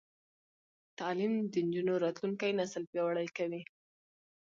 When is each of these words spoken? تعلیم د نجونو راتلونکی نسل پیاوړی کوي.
تعلیم 0.99 1.33
د 1.51 1.53
نجونو 1.67 1.93
راتلونکی 2.05 2.49
نسل 2.59 2.83
پیاوړی 2.91 3.27
کوي. 3.37 3.61